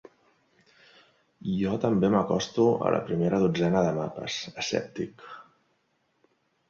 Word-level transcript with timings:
Jo 1.57 1.73
també 1.83 2.09
m'acosto 2.15 2.65
a 2.87 2.95
la 2.95 3.03
primera 3.11 3.43
dotzena 3.47 3.87
de 3.89 3.93
mapes, 4.01 4.39
escèptic. 4.65 5.27